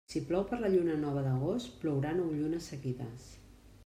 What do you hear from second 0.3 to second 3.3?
per la lluna nova d'agost, plourà nou llunes seguides.